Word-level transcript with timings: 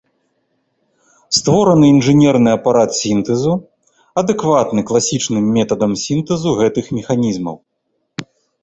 Створаны 1.39 1.85
інжынерны 1.95 2.49
апарат 2.57 2.91
сінтэзу, 3.01 3.53
адэкватны 4.23 4.81
класічным 4.89 5.43
метадам 5.61 5.91
сінтэзу 6.07 6.49
гэтых 6.65 6.85
механізмаў. 7.01 7.55